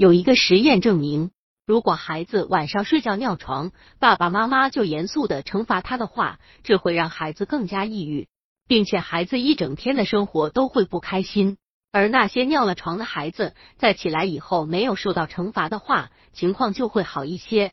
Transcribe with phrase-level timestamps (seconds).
[0.00, 1.30] 有一个实验证明，
[1.66, 8.26] 如果孩子晚上睡觉尿床，爸爸妈妈就严肃的惩罚他的话，这会让孩子更加抑郁，
[8.66, 11.58] 并且孩子一整天的生活都会不开心。
[11.92, 17.72] 而那些尿了床的孩子，在起来以后没有受到惩罚的话，情况就会好一些。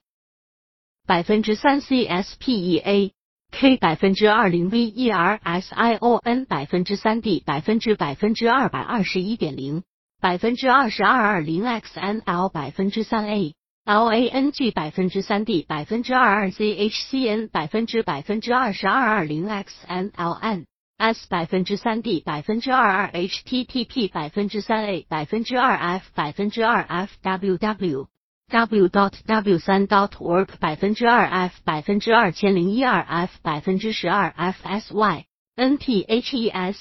[1.06, 3.14] 百分之三 C S P E A
[3.52, 9.84] K 百分之二零 V E R S I O N 百分之三 D 百分之百分之二百二十一点零
[10.20, 13.54] 百分之二十二二零 X N L 百分之三 A
[13.86, 20.32] L A N G 百分之三 D 百分之二二 Z H C N 百分之百分之二十二二零 X N L
[20.32, 20.66] N
[20.98, 28.08] S 百分之三 D 百分之二二 HTTP 百分之三 A 百分之二 F 百分之二 FWW
[28.50, 35.26] W dot W 三 dot work 百分之二 F 百分之二千零一二 F 百分之十二 FSY
[35.58, 36.76] NTHESIS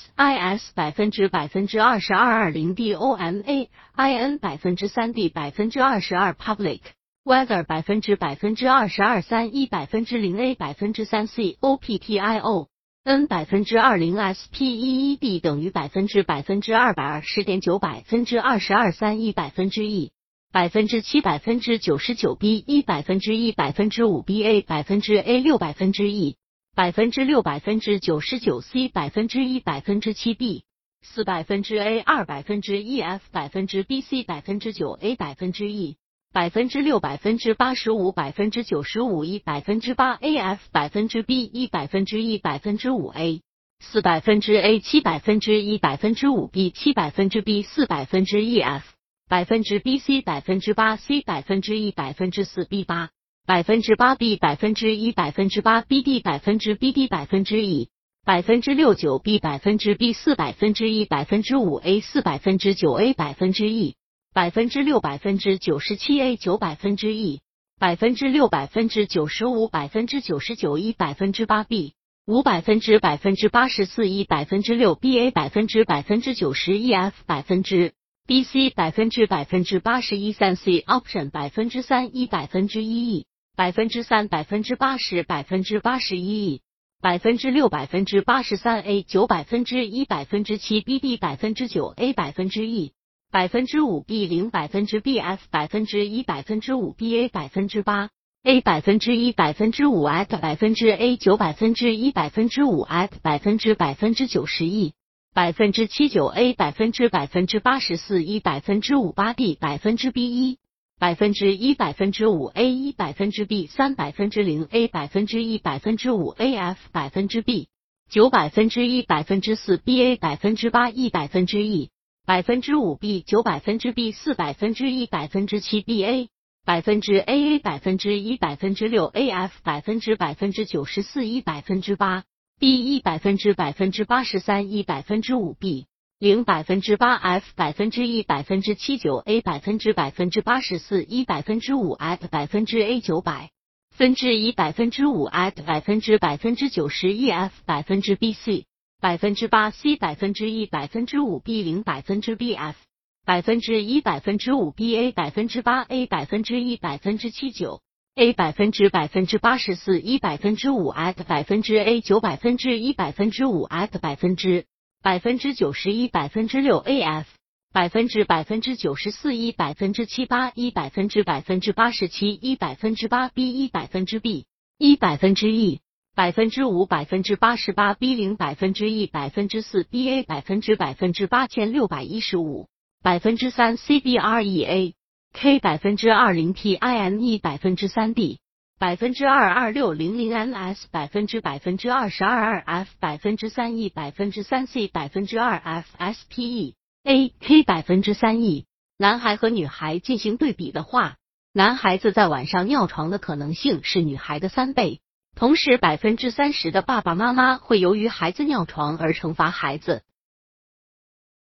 [0.75, 6.81] 百分之百分之二十二二零 DOMA IN 百分之三 D 百分之二十二 Public
[7.25, 12.67] Weather 百分之百分之二十二三一百分之零 A 百分之三 C OPTIO
[13.03, 20.13] n 百分之二零 s p e e d 等于百分之百分之二百二十点九百分之二十二三一百分之 e
[20.53, 26.37] 百分之七百分之九十九 b 一百分之一百分之五 b a 百分之 a 六百分之 e
[26.77, 30.65] 百分之六百分之九十九 c 百分之一百分之七 b
[31.01, 35.97] 四百分之 a 二百分之 e f 百分之 b c 百分之九 a 百分之 e
[36.35, 43.41] 百分之六百分之八十五百分之九十五 e，百分之八 A F 百分之 B 一百分之一百分之五 A
[43.81, 48.85] 四百分之 A 七百分之一百分之五 B 七百分之 B 四百分之 E F
[49.31, 53.09] 百分之 B C 百分之八 C 百分之一百分之四 B 八
[53.47, 57.89] 百分之八 B 百分之一百分之八 B D 百分之 B D 百分之一
[58.25, 63.97] 百分之六九 B 百分之 B 四百分之一百分之五 A 四百分之九 A 百分之一。
[64.37, 67.41] 百分之六百分之九十七 a 九百分之一
[67.81, 71.95] 百分之六百分之九十五百分之九十九一百分之八 b
[72.27, 77.95] 五百分之百分之八十四一百分之六 b a 百分之百分之九十 e f 百分之
[78.27, 86.61] b c 百分之百分之八十一三 c option 百分之三一百分之一 e 百分之三百分之八十百分之八十一
[87.01, 92.93] 百分之六百分之八十三 a 九百分之一百分之七，b b 百分之九 a 百分之一
[93.33, 98.11] 百分之五 B 零百分之 B F 百分之一百分之五 B A 百分之八
[98.43, 104.93] A 百分之一百分之五 at 百分之 A 九百分之一百分之五 at 百分之百分之九十一
[105.33, 110.59] 百分之七九 A 百分之百分之八十四一百分之五八 D 百分之 B 一
[110.99, 117.69] 百分之一百分之五 A 一百分之 B 三百分之零 A 百分之一百分之五 A F 百分之 B
[118.09, 121.91] 九百分之一百分之四 B A 百分之八一百分之一
[122.25, 126.31] 百分之五 B 九百分之 B 四百分之一百分之七 B A
[126.65, 132.25] 百分之 A A 百分之一百分之六 A F 百分之百分之九十四一百分之八
[132.59, 135.89] B 一百分之百分之八十三一百分之五 B
[136.19, 143.51] 零百分之八 F 百分之一百分之七九 A 百分之百分之八十四一百分之五 at 百分之 A 九百
[143.91, 148.65] 分之一百分之五 at 百分之百分之九十一 F 百分之 B C
[148.99, 152.79] 百分之八 C 百分之一百分之五 B 零百分之 B F
[153.27, 157.83] 百分之一百分之五 B A 百分之八 A 百分之一百分之七九
[158.15, 164.65] A 百分之百分之八十四一百分之五 at 百分之 A 九百分之一百分之五 at 百分之
[165.07, 167.29] 百分之九十一百分之六 A F
[167.73, 174.47] 百分之百分之九十四一百分之七八一百分之百分之八十七一百分之八 B 一百分之 B
[174.79, 175.79] 一百分之 E。
[176.17, 182.67] 百分之五百分之八十八 B 零百分之一百分之四 B A 百分之百分之八千六百一十五
[183.01, 184.95] 百分之三 C B R E A
[185.33, 188.41] K 百分之二零 T I N E 百分之三 D
[188.79, 198.43] 百分之二二六零零 ms，百分之百分之二十二二 F 百分之三 E 百分之三 C 百分之二 F S P E A K 百分之三
[198.43, 198.67] E
[198.99, 201.17] 男孩和女孩进行对比的话，
[201.55, 205.01] 男孩子在晚上尿床的可能性是女孩的三倍。
[205.35, 210.03] 同时，百分之三十的爸爸妈妈会由于孩子尿床而惩罚孩子，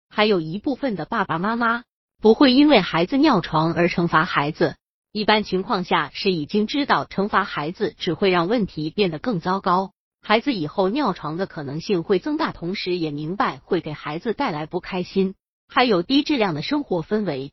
[0.07, 1.83] 还有一部分的爸爸妈妈
[2.21, 4.77] 不会因为孩子尿床而惩罚孩子。
[5.11, 15.35] 一般情况下是已经知道惩罚孩子只会让问题变得更糟糕，孩子以后尿床的可能性会增大，同时也明白会给孩子带来不开心，
[15.67, 17.51] 还有低质量的生活氛围。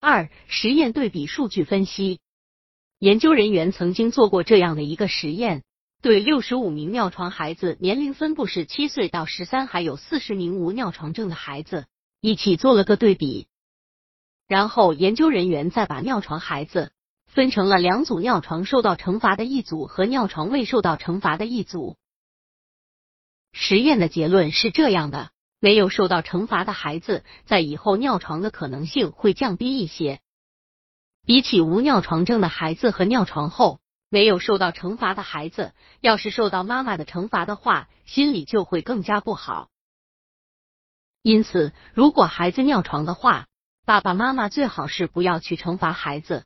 [0.00, 2.18] 二、实验对比数据分析。
[2.98, 5.62] 研究人员曾经做过这样的一个实验，
[6.02, 11.86] 对六十五名尿床孩子，年龄分布是七岁到十三，还有四十名无尿床症的孩子，
[12.20, 13.46] 一起做了个对比。
[14.52, 16.92] 然后研究人员再把尿床孩子
[17.24, 21.96] 分成了两组：尿床受到惩罚的一组和尿床未受到惩罚的一组。
[23.54, 30.20] 实验的结论是这样的：没有受到惩罚的孩子在以后尿床的可能性会降低一些，
[31.24, 35.72] 比起无尿床症的孩子和尿床后没有受到惩罚的孩子，
[36.02, 39.70] 要是受到妈妈的惩罚的话，心里就会更加不好。
[41.22, 43.46] 因此，如果孩子尿床的话，
[43.84, 46.44] 爸爸妈妈最好是不要去惩罚孩子，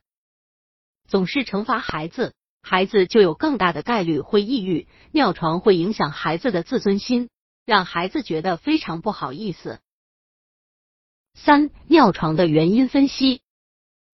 [1.06, 4.88] 总是惩罚孩子，孩子就有更大的概率会抑郁。
[5.12, 7.28] 尿床会影响孩子的自尊心，
[7.66, 9.80] 让孩子觉得非常不好意思。
[11.34, 13.42] 三、尿床的原因分析，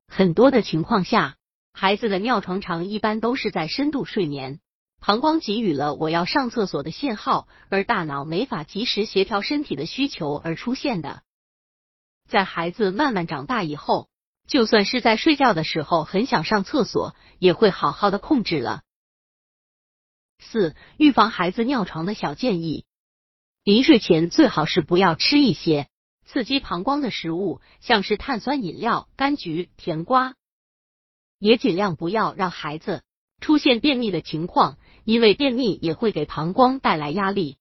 [0.08, 1.36] 很多的情况下，
[1.72, 4.58] 孩子的尿床长一般都是在深度睡眠，
[4.98, 11.22] 膀胱给予了我要上厕所的信号，而大脑没法及时协调身体的需求而出现的。
[12.32, 14.08] 在孩子慢慢长大以后，
[14.49, 18.81] 就算是在睡觉的时候很想上厕所，也会好好的控制了。
[20.38, 22.87] 四、预防孩子尿床的小建议：
[23.64, 25.88] 临睡前最好是不要吃一些
[26.25, 30.34] 刺激膀胱的食物，像是碳酸饮料、柑橘、甜瓜，
[31.38, 33.05] 也尽量不要让孩子
[33.43, 37.58] 出现便秘的情况，因为便秘也会给膀胱带来压力。